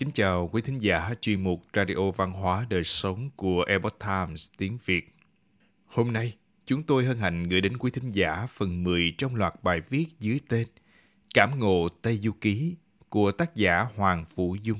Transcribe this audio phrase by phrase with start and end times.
[0.00, 4.50] Kính chào quý thính giả chuyên mục Radio Văn hóa Đời Sống của Epoch Times
[4.58, 5.14] tiếng Việt.
[5.86, 6.36] Hôm nay,
[6.66, 10.06] chúng tôi hân hạnh gửi đến quý thính giả phần 10 trong loạt bài viết
[10.18, 10.68] dưới tên
[11.34, 12.76] Cảm ngộ Tây Du Ký
[13.08, 14.78] của tác giả Hoàng Phủ Dung.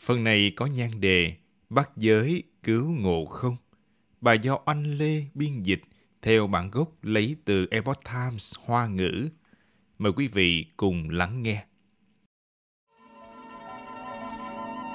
[0.00, 1.36] Phần này có nhan đề
[1.70, 3.56] Bắt giới cứu ngộ không?
[4.20, 5.82] Bài do anh Lê biên dịch
[6.22, 9.28] theo bản gốc lấy từ Epoch Times Hoa ngữ.
[9.98, 11.64] Mời quý vị cùng lắng nghe.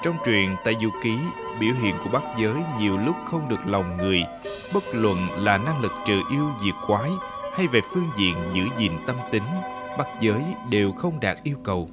[0.02, 1.18] Trong truyện Tây Du Ký,
[1.60, 4.24] biểu hiện của bát giới nhiều lúc không được lòng người,
[4.74, 7.10] bất luận là năng lực trừ yêu diệt quái
[7.56, 9.42] hay về phương diện giữ gìn tâm tính,
[9.98, 11.90] bát giới đều không đạt yêu cầu.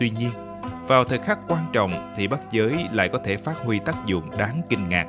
[0.00, 0.30] Tuy nhiên,
[0.86, 4.30] vào thời khắc quan trọng thì bát giới lại có thể phát huy tác dụng
[4.36, 5.06] đáng kinh ngạc.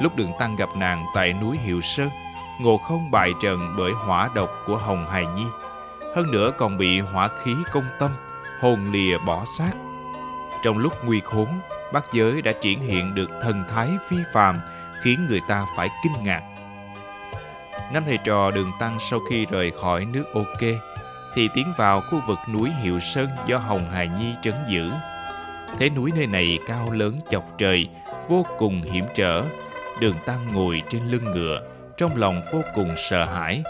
[0.00, 2.08] Lúc đường tăng gặp nàng tại núi Hiệu Sơn,
[2.60, 5.46] ngộ không bại trận bởi hỏa độc của Hồng Hài Nhi.
[6.16, 8.10] Hơn nữa còn bị hỏa khí công tâm,
[8.60, 9.70] hồn lìa bỏ xác
[10.66, 11.48] trong lúc nguy khốn,
[11.92, 14.56] bác giới đã triển hiện được thần thái phi phàm
[15.02, 16.42] khiến người ta phải kinh ngạc.
[17.92, 20.60] Năm thầy trò đường tăng sau khi rời khỏi nước OK
[21.34, 24.90] thì tiến vào khu vực núi Hiệu Sơn do Hồng Hài Nhi trấn giữ.
[25.78, 27.88] Thế núi nơi này cao lớn chọc trời,
[28.28, 29.44] vô cùng hiểm trở.
[30.00, 31.60] Đường tăng ngồi trên lưng ngựa,
[31.96, 33.62] trong lòng vô cùng sợ hãi,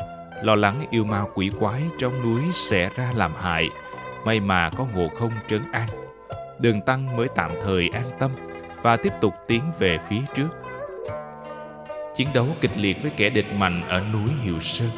[0.42, 3.69] lo lắng yêu ma quỷ quái trong núi sẽ ra làm hại.
[4.25, 5.88] May mà có ngộ không trấn an
[6.58, 8.30] đường tăng mới tạm thời an tâm
[8.82, 10.48] và tiếp tục tiến về phía trước.
[12.16, 14.88] Chiến đấu kịch liệt với kẻ địch mạnh ở núi Hiệu Sơn.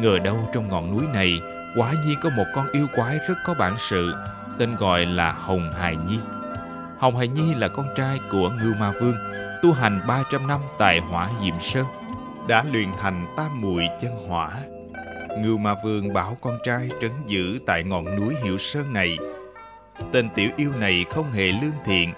[0.00, 1.32] Ngờ đâu trong ngọn núi này
[1.76, 4.14] quả nhiên có một con yêu quái rất có bản sự,
[4.58, 6.18] tên gọi là Hồng Hài Nhi.
[6.98, 9.16] Hồng Hài Nhi là con trai của Ngưu Ma Vương,
[9.62, 11.86] tu hành 300 năm tại Hỏa Diệm Sơn,
[12.48, 14.50] đã luyện thành tam muội chân hỏa.
[15.38, 19.18] Ngưu Ma Vương bảo con trai trấn giữ tại ngọn núi Hiệu Sơn này
[20.12, 22.12] Tên tiểu yêu này không hề lương thiện.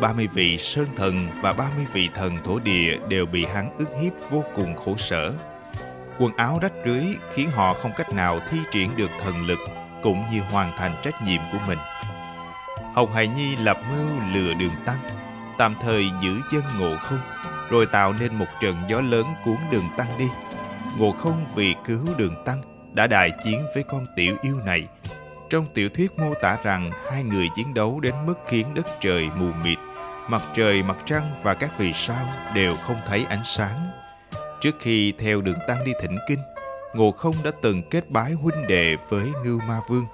[0.00, 4.12] 30 vị sơn thần và 30 vị thần thổ địa đều bị hắn ức hiếp
[4.30, 5.32] vô cùng khổ sở.
[6.18, 9.58] Quần áo rách rưới khiến họ không cách nào thi triển được thần lực
[10.02, 11.78] cũng như hoàn thành trách nhiệm của mình.
[12.94, 14.98] Hồng Hải Nhi lập mưu lừa đường tăng,
[15.58, 17.20] tạm thời giữ chân ngộ không,
[17.70, 20.28] rồi tạo nên một trận gió lớn cuốn đường tăng đi.
[20.98, 22.62] Ngộ không vì cứu đường tăng
[22.92, 24.88] đã đại chiến với con tiểu yêu này
[25.52, 29.30] trong tiểu thuyết mô tả rằng hai người chiến đấu đến mức khiến đất trời
[29.36, 29.78] mù mịt,
[30.28, 33.90] mặt trời, mặt trăng và các vì sao đều không thấy ánh sáng.
[34.60, 36.38] Trước khi theo đường tăng đi thỉnh kinh,
[36.94, 40.06] Ngộ Không đã từng kết bái huynh đệ với Ngưu Ma Vương.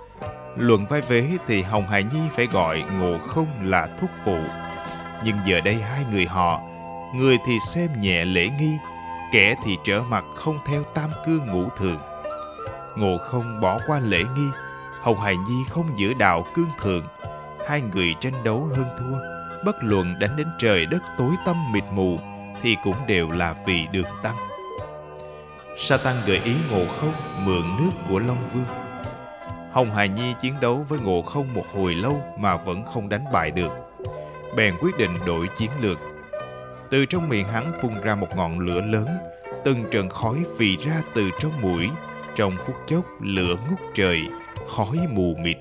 [0.57, 4.39] Luận vai vế thì Hồng Hải Nhi phải gọi Ngộ Không là thúc phụ.
[5.25, 6.61] Nhưng giờ đây hai người họ,
[7.15, 8.73] người thì xem nhẹ lễ nghi,
[9.33, 11.99] kẻ thì trở mặt không theo tam cương ngũ thường.
[12.97, 14.49] Ngộ Không bỏ qua lễ nghi,
[15.03, 17.03] Hồng Hải Nhi không giữ đạo cương thượng.
[17.69, 19.19] Hai người tranh đấu hơn thua,
[19.65, 22.19] bất luận đánh đến trời đất tối tăm mịt mù,
[22.63, 24.37] thì cũng đều là vì được tăng.
[25.77, 27.13] Sa tăng gợi ý Ngộ Không
[27.45, 28.65] mượn nước của Long Vương.
[29.73, 33.25] Hồng Hải Nhi chiến đấu với Ngộ Không một hồi lâu mà vẫn không đánh
[33.33, 33.71] bại được.
[34.57, 35.99] Bèn quyết định đổi chiến lược.
[36.91, 39.09] Từ trong miệng hắn phun ra một ngọn lửa lớn,
[39.65, 41.91] từng trận khói phì ra từ trong mũi.
[42.37, 44.21] Trong phút chốc lửa ngút trời,
[44.77, 45.57] khói mù mịt.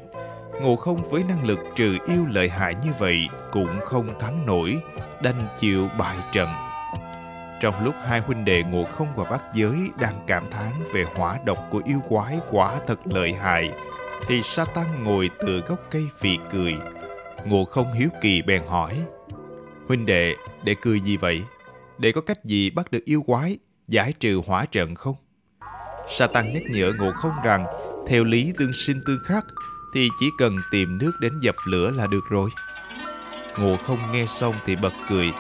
[0.62, 4.78] Ngộ không với năng lực trừ yêu lợi hại như vậy cũng không thắng nổi,
[5.22, 6.48] đành chịu bại trận
[7.60, 11.40] trong lúc hai huynh đệ ngộ không và bát giới đang cảm thán về hỏa
[11.46, 13.72] độc của yêu quái quả thật lợi hại,
[14.28, 16.74] thì sa tăng ngồi tựa gốc cây phì cười.
[17.46, 19.00] Ngộ không hiếu kỳ bèn hỏi,
[19.88, 21.44] huynh đệ để cười gì vậy?
[21.98, 23.58] Để có cách gì bắt được yêu quái,
[23.88, 25.16] giải trừ hỏa trận không?
[26.10, 27.66] Sa tăng nhắc nhở ngộ không rằng
[28.08, 29.46] theo lý tương sinh tương khắc
[29.94, 32.50] thì chỉ cần tìm nước đến dập lửa là được rồi.
[33.58, 35.32] Ngộ không nghe xong thì bật cười,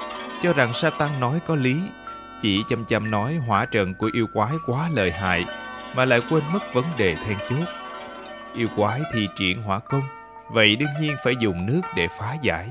[0.44, 1.81] cho rằng sa tăng nói có lý,
[2.41, 5.45] chỉ chăm chăm nói hỏa trận của yêu quái quá lợi hại,
[5.95, 7.67] mà lại quên mất vấn đề then chốt.
[8.55, 10.03] Yêu quái thì triển hỏa công,
[10.52, 12.70] vậy đương nhiên phải dùng nước để phá giải.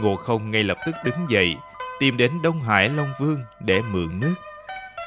[0.00, 1.56] Ngộ không ngay lập tức đứng dậy,
[2.00, 4.34] tìm đến Đông Hải Long Vương để mượn nước.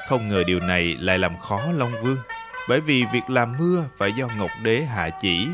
[0.07, 2.17] Không ngờ điều này lại làm khó Long Vương,
[2.69, 5.47] bởi vì việc làm mưa phải do Ngọc Đế hạ chỉ,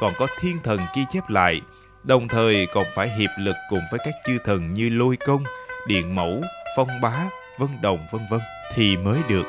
[0.00, 1.60] còn có thiên thần ghi chép lại,
[2.04, 5.44] đồng thời còn phải hiệp lực cùng với các chư thần như Lôi Công,
[5.86, 6.42] Điện Mẫu,
[6.76, 7.26] Phong Bá,
[7.58, 8.40] Vân Đồng vân vân
[8.74, 9.46] thì mới được.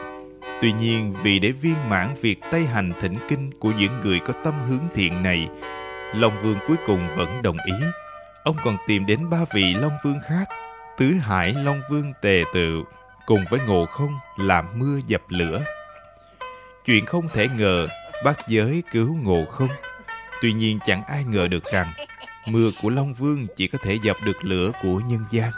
[0.61, 4.33] Tuy nhiên vì để viên mãn việc Tây hành thỉnh kinh của những người có
[4.43, 5.49] tâm hướng thiện này,
[6.15, 7.73] Long Vương cuối cùng vẫn đồng ý.
[8.43, 10.45] Ông còn tìm đến ba vị Long Vương khác,
[10.97, 12.83] Tứ Hải Long Vương Tề Tự,
[13.25, 15.61] cùng với Ngộ Không làm mưa dập lửa.
[16.87, 17.87] Chuyện không thể ngờ,
[18.23, 19.69] bác giới cứu ngộ không.
[20.41, 21.93] Tuy nhiên chẳng ai ngờ được rằng,
[22.45, 25.51] Mưa của Long Vương chỉ có thể dập được lửa của nhân gian,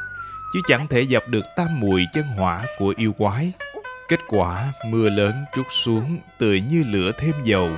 [0.54, 3.52] chứ chẳng thể dập được tam mùi chân hỏa của yêu quái.
[4.08, 7.70] Kết quả, mưa lớn trút xuống tựa như lửa thêm dầu.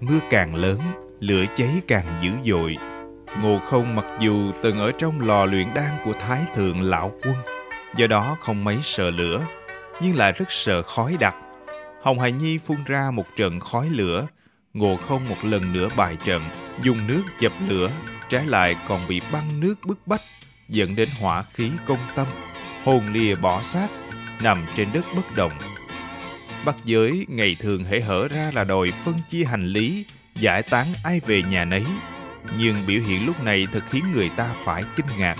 [0.00, 0.78] Mưa càng lớn,
[1.20, 2.76] lửa cháy càng dữ dội.
[3.42, 7.34] Ngộ không mặc dù từng ở trong lò luyện đan của Thái Thượng Lão Quân,
[7.96, 9.40] do đó không mấy sợ lửa,
[10.00, 11.34] nhưng lại rất sợ khói đặc.
[12.06, 14.26] Hồng Hải Nhi phun ra một trận khói lửa,
[14.74, 16.42] Ngộ không một lần nữa bài trận,
[16.82, 17.90] dùng nước dập lửa,
[18.28, 20.20] trái lại còn bị băng nước bức bách,
[20.68, 22.26] dẫn đến hỏa khí công tâm,
[22.84, 23.88] hồn lìa bỏ xác,
[24.42, 25.52] nằm trên đất bất động.
[26.64, 30.86] Bắc giới ngày thường hễ hở ra là đòi phân chia hành lý, giải tán
[31.04, 31.84] ai về nhà nấy,
[32.58, 35.36] nhưng biểu hiện lúc này thật khiến người ta phải kinh ngạc.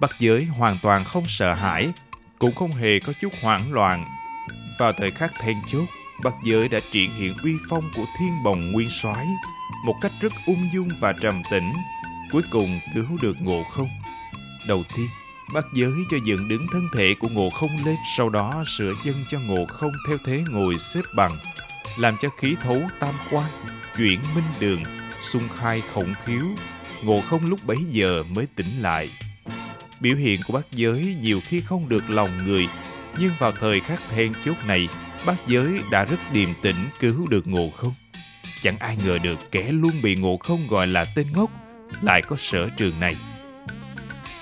[0.00, 1.92] Bắc giới hoàn toàn không sợ hãi,
[2.38, 4.21] cũng không hề có chút hoảng loạn.
[4.78, 5.84] Vào thời khắc then chốt,
[6.24, 9.26] Bắc giới đã triển hiện uy phong của thiên bồng nguyên soái
[9.84, 11.72] một cách rất ung dung và trầm tĩnh,
[12.32, 13.88] cuối cùng cứu được ngộ không.
[14.68, 15.06] Đầu tiên,
[15.54, 19.14] Bắc giới cho dựng đứng thân thể của ngộ không lên, sau đó sửa chân
[19.30, 21.38] cho ngộ không theo thế ngồi xếp bằng,
[21.98, 23.50] làm cho khí thấu tam quan,
[23.96, 24.82] chuyển minh đường,
[25.20, 26.44] xung khai khổng khiếu,
[27.02, 29.10] ngộ không lúc bấy giờ mới tỉnh lại.
[30.00, 32.68] Biểu hiện của bác giới nhiều khi không được lòng người,
[33.18, 34.88] nhưng vào thời khắc then chốt này,
[35.26, 37.94] bác giới đã rất điềm tĩnh cứu được ngộ không.
[38.62, 41.50] Chẳng ai ngờ được kẻ luôn bị ngộ không gọi là tên ngốc,
[42.02, 43.16] lại có sở trường này.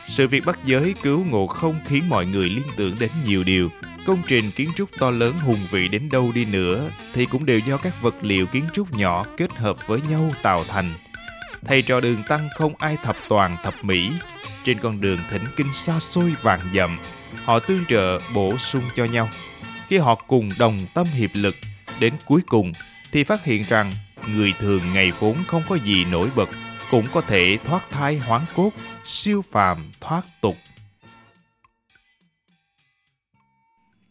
[0.09, 3.71] Sự việc bắt giới cứu ngộ không khiến mọi người liên tưởng đến nhiều điều.
[4.07, 7.59] Công trình kiến trúc to lớn hùng vị đến đâu đi nữa thì cũng đều
[7.59, 10.95] do các vật liệu kiến trúc nhỏ kết hợp với nhau tạo thành.
[11.65, 14.13] Thầy trò đường tăng không ai thập toàn thập mỹ.
[14.65, 16.99] Trên con đường thỉnh kinh xa xôi vàng dặm,
[17.45, 19.29] họ tương trợ bổ sung cho nhau.
[19.89, 21.55] Khi họ cùng đồng tâm hiệp lực,
[22.01, 22.73] đến cuối cùng
[23.13, 23.93] thì phát hiện rằng
[24.29, 26.49] người thường ngày vốn không có gì nổi bật
[26.91, 28.71] cũng có thể thoát thai hoán cốt,
[29.05, 30.57] siêu phàm thoát tục.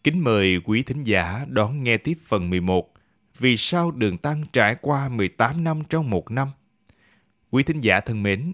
[0.03, 2.93] Kính mời quý thính giả đón nghe tiếp phần 11
[3.39, 6.47] Vì sao Đường Tăng trải qua 18 năm trong một năm?
[7.51, 8.53] Quý thính giả thân mến,